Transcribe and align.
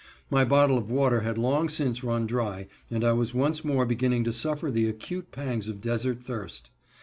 My 0.31 0.43
bottle 0.43 0.79
of 0.79 0.89
water 0.89 1.19
had 1.21 1.37
long 1.37 1.69
since 1.69 2.03
run 2.03 2.25
dry, 2.25 2.65
and 2.89 3.03
I 3.05 3.13
was 3.13 3.35
once 3.35 3.63
more 3.63 3.85
beginning 3.85 4.23
to 4.23 4.33
suffer 4.33 4.71
the 4.71 4.87
acute 4.89 5.29
pangs 5.31 5.69
of 5.69 5.79
desert 5.79 6.23
thirst. 6.23 6.71